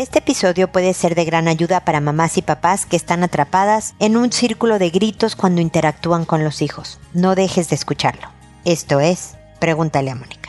[0.00, 4.16] Este episodio puede ser de gran ayuda para mamás y papás que están atrapadas en
[4.16, 6.98] un círculo de gritos cuando interactúan con los hijos.
[7.12, 8.28] No dejes de escucharlo.
[8.64, 10.39] Esto es, pregúntale a Mónica.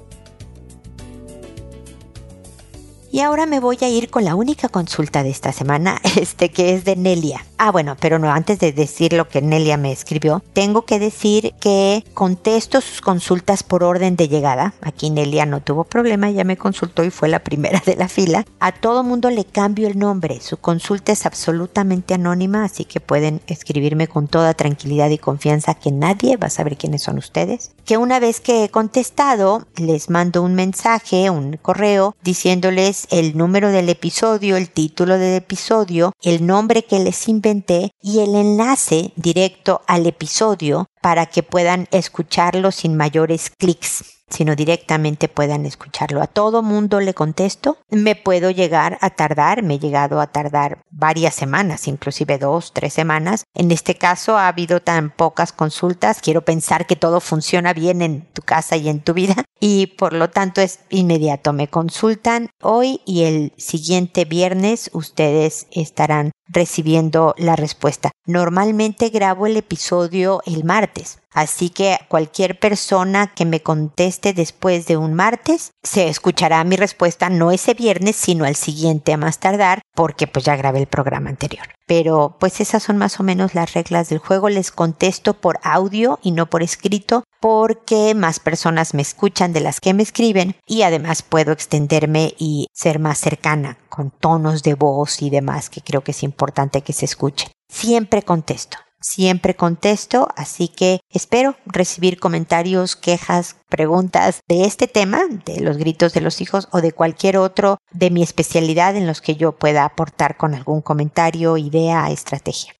[3.14, 6.74] Y ahora me voy a ir con la única consulta de esta semana, este que
[6.74, 7.46] es de Nelia.
[7.58, 11.54] Ah, bueno, pero no, antes de decir lo que Nelia me escribió, tengo que decir
[11.60, 14.74] que contesto sus consultas por orden de llegada.
[14.80, 18.44] Aquí Nelia no tuvo problema, ya me consultó y fue la primera de la fila.
[18.58, 20.40] A todo mundo le cambio el nombre.
[20.40, 25.92] Su consulta es absolutamente anónima, así que pueden escribirme con toda tranquilidad y confianza que
[25.92, 27.70] nadie va a saber quiénes son ustedes.
[27.84, 33.70] Que una vez que he contestado, les mando un mensaje, un correo, diciéndoles el número
[33.70, 39.82] del episodio, el título del episodio, el nombre que les inventé y el enlace directo
[39.86, 46.20] al episodio para que puedan escucharlo sin mayores clics sino directamente puedan escucharlo.
[46.22, 47.78] A todo mundo le contesto.
[47.90, 52.94] Me puedo llegar a tardar, me he llegado a tardar varias semanas, inclusive dos, tres
[52.94, 53.44] semanas.
[53.54, 56.20] En este caso ha habido tan pocas consultas.
[56.20, 60.12] Quiero pensar que todo funciona bien en tu casa y en tu vida y por
[60.12, 61.52] lo tanto es inmediato.
[61.52, 68.10] Me consultan hoy y el siguiente viernes ustedes estarán recibiendo la respuesta.
[68.26, 70.93] Normalmente grabo el episodio el martes,
[71.32, 77.28] así que cualquier persona que me conteste después de un martes se escuchará mi respuesta
[77.30, 81.30] no ese viernes, sino al siguiente a más tardar, porque pues ya grabé el programa
[81.30, 81.66] anterior.
[81.86, 84.48] Pero pues esas son más o menos las reglas del juego.
[84.48, 89.80] Les contesto por audio y no por escrito porque más personas me escuchan de las
[89.80, 95.20] que me escriben y además puedo extenderme y ser más cercana con tonos de voz
[95.20, 97.50] y demás que creo que es importante que se escuchen.
[97.68, 105.60] Siempre contesto siempre contesto, así que espero recibir comentarios, quejas, preguntas de este tema, de
[105.60, 109.36] los gritos de los hijos o de cualquier otro de mi especialidad en los que
[109.36, 112.72] yo pueda aportar con algún comentario, idea, estrategia.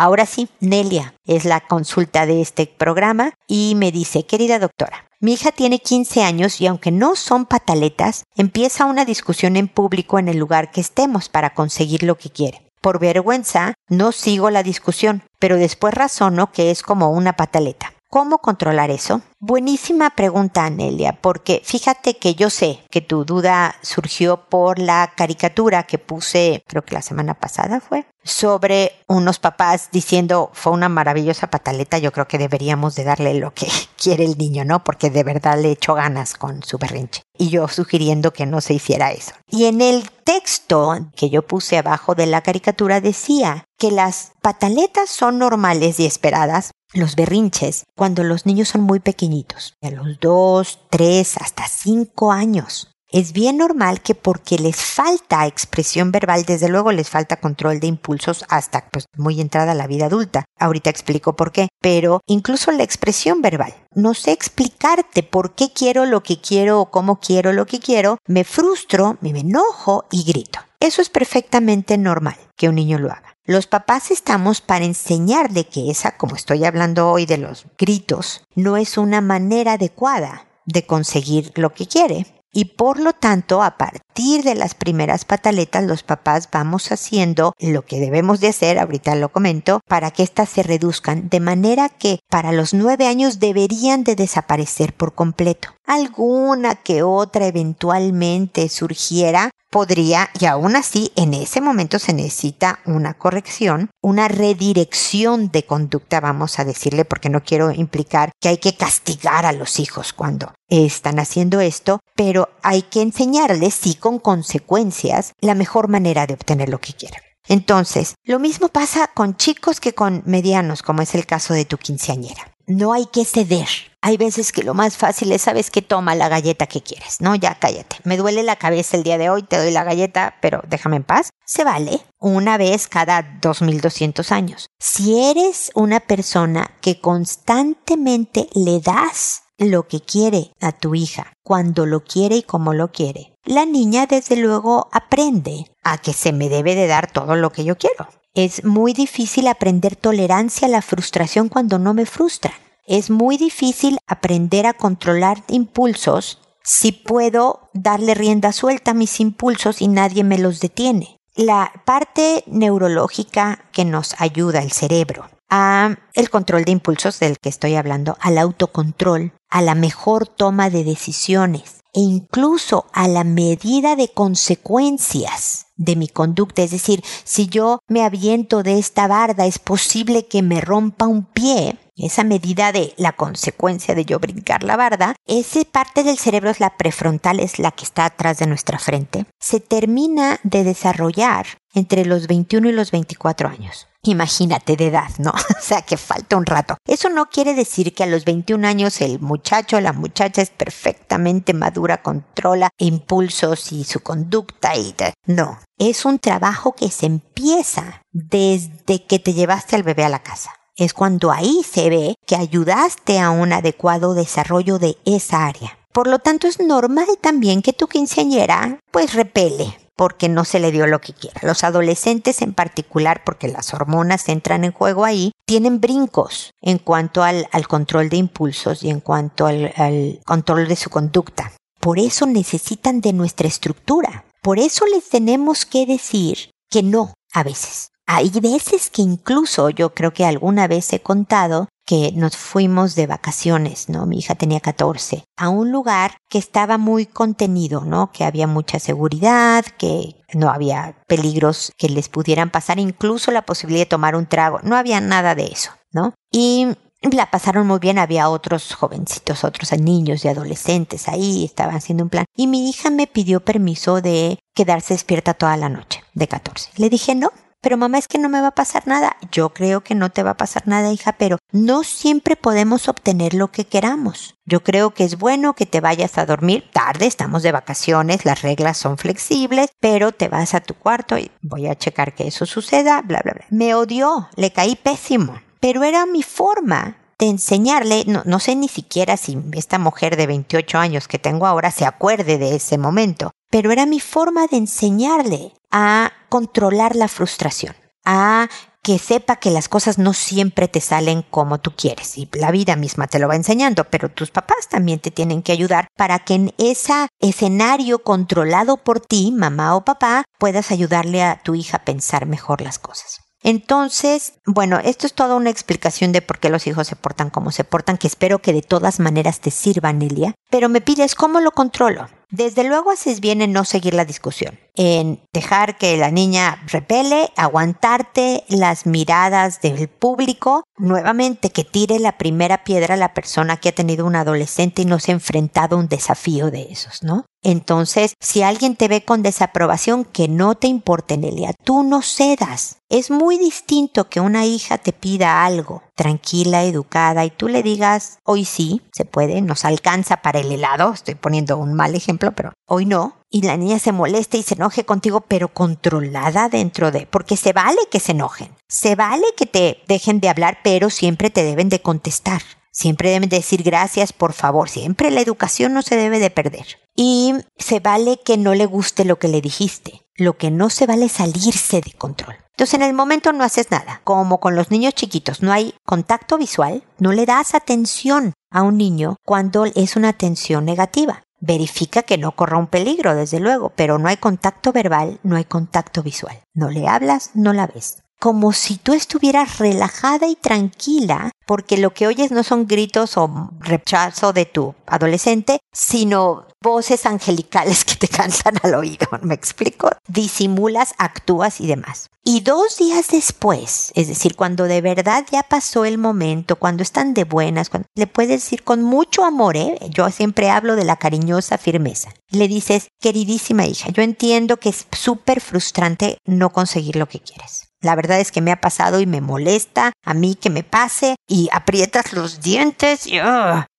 [0.00, 5.32] Ahora sí, Nelia es la consulta de este programa y me dice, querida doctora, mi
[5.32, 10.28] hija tiene 15 años y aunque no son pataletas, empieza una discusión en público en
[10.28, 12.67] el lugar que estemos para conseguir lo que quiere.
[12.80, 17.92] Por vergüenza, no sigo la discusión, pero después razono que es como una pataleta.
[18.10, 19.20] ¿Cómo controlar eso?
[19.38, 25.82] Buenísima pregunta, Anelia, porque fíjate que yo sé que tu duda surgió por la caricatura
[25.82, 31.50] que puse, creo que la semana pasada fue, sobre unos papás diciendo fue una maravillosa
[31.50, 33.66] pataleta, yo creo que deberíamos de darle lo que
[34.02, 34.82] quiere el niño, ¿no?
[34.82, 37.20] Porque de verdad le echó ganas con su berrinche.
[37.38, 39.32] Y yo sugiriendo que no se hiciera eso.
[39.48, 45.08] Y en el texto que yo puse abajo de la caricatura decía que las pataletas
[45.08, 50.80] son normales y esperadas los berrinches cuando los niños son muy pequeñitos, a los dos,
[50.90, 52.87] tres, hasta cinco años.
[53.10, 57.86] Es bien normal que porque les falta expresión verbal, desde luego les falta control de
[57.86, 60.44] impulsos hasta pues muy entrada a la vida adulta.
[60.58, 63.74] Ahorita explico por qué, pero incluso la expresión verbal.
[63.94, 68.18] No sé explicarte por qué quiero lo que quiero o cómo quiero lo que quiero,
[68.26, 70.58] me frustro, me enojo y grito.
[70.78, 73.36] Eso es perfectamente normal que un niño lo haga.
[73.46, 78.76] Los papás estamos para enseñarle que esa, como estoy hablando hoy de los gritos, no
[78.76, 82.26] es una manera adecuada de conseguir lo que quiere.
[82.58, 87.82] Y por lo tanto, a partir de las primeras pataletas, los papás vamos haciendo lo
[87.82, 92.18] que debemos de hacer, ahorita lo comento, para que éstas se reduzcan, de manera que
[92.28, 95.68] para los nueve años deberían de desaparecer por completo.
[95.86, 103.14] Alguna que otra eventualmente surgiera, podría, y aún así, en ese momento se necesita una
[103.14, 108.76] corrección, una redirección de conducta, vamos a decirle, porque no quiero implicar que hay que
[108.76, 115.32] castigar a los hijos cuando están haciendo esto, pero hay que enseñarles, sí, con consecuencias,
[115.40, 117.20] la mejor manera de obtener lo que quieren.
[117.48, 121.78] Entonces, lo mismo pasa con chicos que con medianos, como es el caso de tu
[121.78, 122.57] quinceañera.
[122.68, 123.66] No hay que ceder.
[124.02, 127.34] Hay veces que lo más fácil es, sabes que toma la galleta que quieres, ¿no?
[127.34, 127.96] Ya cállate.
[128.04, 131.04] Me duele la cabeza el día de hoy, te doy la galleta, pero déjame en
[131.04, 131.30] paz.
[131.46, 134.68] Se vale una vez cada 2200 años.
[134.78, 141.86] Si eres una persona que constantemente le das lo que quiere a tu hija, cuando
[141.86, 146.50] lo quiere y como lo quiere, la niña desde luego aprende a que se me
[146.50, 148.08] debe de dar todo lo que yo quiero.
[148.34, 152.54] Es muy difícil aprender tolerancia a la frustración cuando no me frustran.
[152.86, 159.80] Es muy difícil aprender a controlar impulsos si puedo darle rienda suelta a mis impulsos
[159.80, 161.18] y nadie me los detiene.
[161.34, 167.48] La parte neurológica que nos ayuda el cerebro a el control de impulsos del que
[167.48, 173.96] estoy hablando, al autocontrol, a la mejor toma de decisiones e incluso a la medida
[173.96, 176.62] de consecuencias de mi conducta.
[176.62, 181.24] Es decir, si yo me aviento de esta barda, es posible que me rompa un
[181.24, 181.78] pie.
[181.96, 186.60] Esa medida de la consecuencia de yo brincar la barda, esa parte del cerebro es
[186.60, 192.04] la prefrontal, es la que está atrás de nuestra frente, se termina de desarrollar entre
[192.04, 193.87] los 21 y los 24 años.
[194.04, 195.30] Imagínate de edad, ¿no?
[195.58, 196.76] o sea que falta un rato.
[196.86, 200.50] Eso no quiere decir que a los 21 años el muchacho o la muchacha es
[200.50, 204.94] perfectamente madura, controla impulsos y su conducta y
[205.26, 205.58] no.
[205.78, 210.52] Es un trabajo que se empieza desde que te llevaste al bebé a la casa.
[210.76, 215.78] Es cuando ahí se ve que ayudaste a un adecuado desarrollo de esa área.
[215.92, 220.70] Por lo tanto, es normal también que tu quinceañera pues repele porque no se le
[220.70, 221.40] dio lo que quiera.
[221.42, 227.24] Los adolescentes en particular, porque las hormonas entran en juego ahí, tienen brincos en cuanto
[227.24, 231.52] al, control de impulsos y en cuanto al, al control de su conducta.
[231.80, 234.24] Por eso necesitan de nuestra estructura.
[234.40, 237.90] Por eso les tenemos que decir que no a veces.
[238.06, 243.06] Hay veces que incluso yo creo que alguna vez he contado que nos fuimos de
[243.06, 244.04] vacaciones, ¿no?
[244.04, 248.12] Mi hija tenía 14, a un lugar que estaba muy contenido, ¿no?
[248.12, 253.86] Que había mucha seguridad, que no había peligros que les pudieran pasar, incluso la posibilidad
[253.86, 256.12] de tomar un trago, no había nada de eso, ¿no?
[256.30, 256.66] Y
[257.00, 262.10] la pasaron muy bien, había otros jovencitos, otros niños y adolescentes ahí, estaban haciendo un
[262.10, 262.26] plan.
[262.36, 266.70] Y mi hija me pidió permiso de quedarse despierta toda la noche, de 14.
[266.76, 267.30] Le dije, no,
[267.60, 269.16] pero mamá es que no me va a pasar nada.
[269.32, 273.34] Yo creo que no te va a pasar nada, hija, pero no siempre podemos obtener
[273.34, 274.34] lo que queramos.
[274.44, 278.42] Yo creo que es bueno que te vayas a dormir tarde, estamos de vacaciones, las
[278.42, 282.46] reglas son flexibles, pero te vas a tu cuarto y voy a checar que eso
[282.46, 283.44] suceda, bla, bla, bla.
[283.50, 288.68] Me odió, le caí pésimo, pero era mi forma de enseñarle, no, no, sé ni
[288.68, 293.32] siquiera si esta mujer de 28 años que tengo ahora se acuerde de ese momento,
[293.50, 297.74] pero era mi forma de enseñarle a controlar la frustración,
[298.04, 298.48] a
[298.82, 302.74] que sepa que las cosas no siempre te salen como tú quieres y la vida
[302.74, 306.34] misma te lo va enseñando, pero tus papás también te tienen que ayudar para que
[306.34, 311.84] en ese escenario controlado por ti, mamá o papá, puedas ayudarle a tu hija a
[311.84, 313.20] pensar mejor las cosas.
[313.42, 317.52] Entonces, bueno, esto es toda una explicación de por qué los hijos se portan como
[317.52, 320.34] se portan, que espero que de todas maneras te sirva, Nelia.
[320.50, 322.08] Pero me pides cómo lo controlo.
[322.30, 327.30] Desde luego haces bien en no seguir la discusión, en dejar que la niña repele,
[327.36, 333.70] aguantarte las miradas del público, nuevamente que tire la primera piedra a la persona que
[333.70, 337.24] ha tenido un adolescente y no se ha enfrentado a un desafío de esos, ¿no?
[337.42, 342.78] Entonces, si alguien te ve con desaprobación, que no te importe, Nelia, tú no cedas.
[342.90, 348.20] Es muy distinto que una hija te pida algo tranquila, educada, y tú le digas,
[348.22, 352.52] hoy sí, se puede, nos alcanza para el helado, estoy poniendo un mal ejemplo, pero
[352.68, 357.06] hoy no, y la niña se moleste y se enoje contigo, pero controlada dentro de,
[357.06, 361.30] porque se vale que se enojen, se vale que te dejen de hablar, pero siempre
[361.30, 362.42] te deben de contestar.
[362.70, 364.68] Siempre deben decir gracias, por favor.
[364.68, 366.78] Siempre la educación no se debe de perder.
[366.94, 370.02] Y se vale que no le guste lo que le dijiste.
[370.18, 372.34] Lo que no se vale es salirse de control.
[372.50, 374.00] Entonces en el momento no haces nada.
[374.02, 378.76] Como con los niños chiquitos, no hay contacto visual, no le das atención a un
[378.76, 381.22] niño cuando es una atención negativa.
[381.40, 385.44] Verifica que no corra un peligro, desde luego, pero no hay contacto verbal, no hay
[385.44, 386.36] contacto visual.
[386.52, 391.94] No le hablas, no la ves como si tú estuvieras relajada y tranquila, porque lo
[391.94, 398.08] que oyes no son gritos o rechazo de tu adolescente, sino voces angelicales que te
[398.08, 399.90] cantan al oído, ¿me explico?
[400.08, 402.10] Disimulas, actúas y demás.
[402.24, 407.14] Y dos días después, es decir, cuando de verdad ya pasó el momento, cuando están
[407.14, 409.78] de buenas, cuando le puedes decir con mucho amor, ¿eh?
[409.88, 412.12] yo siempre hablo de la cariñosa firmeza.
[412.30, 417.68] Le dices, queridísima hija, yo entiendo que es súper frustrante no conseguir lo que quieres.
[417.80, 421.16] La verdad es que me ha pasado y me molesta a mí que me pase
[421.28, 423.18] y aprietas los dientes y...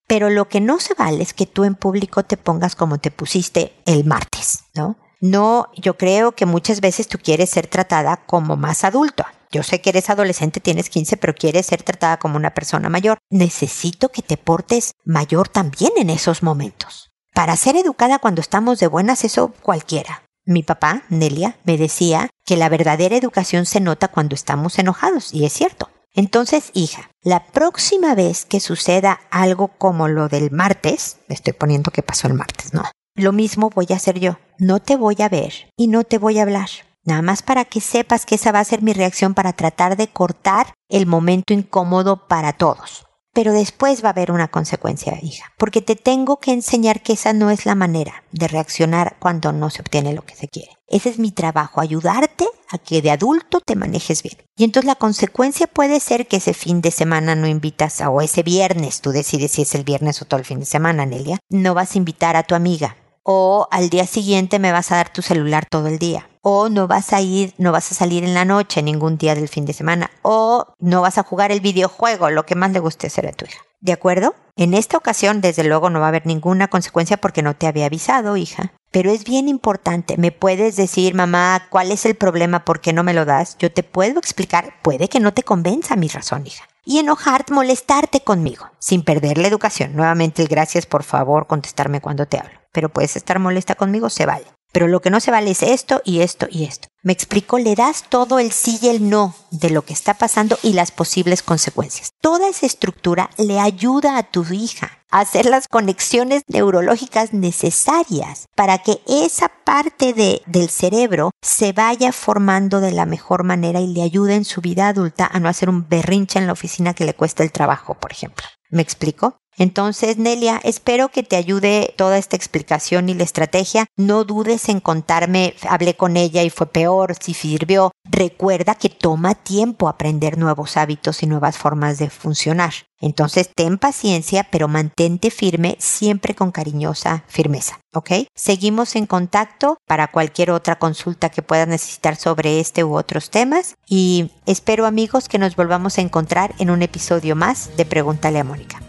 [0.08, 3.12] Pero lo que no se vale es que tú en público te pongas como te
[3.12, 4.98] pusiste el martes, ¿no?
[5.22, 9.24] No, yo creo que muchas veces tú quieres ser tratada como más adulto.
[9.52, 13.18] Yo sé que eres adolescente, tienes 15, pero quieres ser tratada como una persona mayor.
[13.30, 17.12] Necesito que te portes mayor también en esos momentos.
[17.34, 20.24] Para ser educada cuando estamos de buenas, eso cualquiera.
[20.50, 25.46] Mi papá, Nelia, me decía que la verdadera educación se nota cuando estamos enojados, y
[25.46, 25.92] es cierto.
[26.12, 32.02] Entonces, hija, la próxima vez que suceda algo como lo del martes, estoy poniendo que
[32.02, 32.82] pasó el martes, no.
[33.14, 34.40] Lo mismo voy a hacer yo.
[34.58, 36.70] No te voy a ver y no te voy a hablar.
[37.04, 40.08] Nada más para que sepas que esa va a ser mi reacción para tratar de
[40.08, 43.06] cortar el momento incómodo para todos.
[43.40, 47.32] Pero después va a haber una consecuencia, hija, porque te tengo que enseñar que esa
[47.32, 50.72] no es la manera de reaccionar cuando no se obtiene lo que se quiere.
[50.90, 54.36] Ese es mi trabajo, ayudarte a que de adulto te manejes bien.
[54.58, 58.20] Y entonces la consecuencia puede ser que ese fin de semana no invitas a, o
[58.20, 61.40] ese viernes, tú decides si es el viernes o todo el fin de semana, Nelia,
[61.48, 62.98] no vas a invitar a tu amiga.
[63.32, 66.88] O al día siguiente me vas a dar tu celular todo el día o no
[66.88, 69.74] vas a ir, no vas a salir en la noche ningún día del fin de
[69.74, 73.32] semana, o no vas a jugar el videojuego, lo que más le guste hacer a
[73.32, 73.60] tu hija.
[73.82, 74.34] ¿De acuerdo?
[74.56, 77.86] En esta ocasión, desde luego, no va a haber ninguna consecuencia porque no te había
[77.86, 78.74] avisado, hija.
[78.90, 80.18] Pero es bien importante.
[80.18, 82.66] Me puedes decir, mamá, ¿cuál es el problema?
[82.66, 83.56] ¿Por qué no me lo das?
[83.60, 84.74] Yo te puedo explicar.
[84.82, 86.66] Puede que no te convenza mi razón, hija.
[86.84, 89.96] Y enojarte, molestarte conmigo, sin perder la educación.
[89.96, 92.59] Nuevamente, gracias, por favor, contestarme cuando te hablo.
[92.72, 94.46] Pero puedes estar molesta conmigo, se vale.
[94.72, 96.88] Pero lo que no se vale es esto y esto y esto.
[97.02, 100.60] Me explico, le das todo el sí y el no de lo que está pasando
[100.62, 102.12] y las posibles consecuencias.
[102.22, 108.80] Toda esa estructura le ayuda a tu hija a hacer las conexiones neurológicas necesarias para
[108.80, 114.04] que esa parte de, del cerebro se vaya formando de la mejor manera y le
[114.04, 117.16] ayude en su vida adulta a no hacer un berrinche en la oficina que le
[117.16, 118.46] cuesta el trabajo, por ejemplo.
[118.70, 119.38] ¿Me explico?
[119.60, 123.88] Entonces, Nelia, espero que te ayude toda esta explicación y la estrategia.
[123.98, 127.92] No dudes en contarme, hablé con ella y fue peor, si sirvió.
[128.10, 132.74] Recuerda que toma tiempo aprender nuevos hábitos y nuevas formas de funcionar.
[133.02, 138.12] Entonces, ten paciencia, pero mantente firme, siempre con cariñosa firmeza, ¿ok?
[138.36, 143.76] Seguimos en contacto para cualquier otra consulta que puedas necesitar sobre este u otros temas
[143.88, 148.44] y espero amigos que nos volvamos a encontrar en un episodio más de Pregúntale a
[148.46, 148.89] Mónica.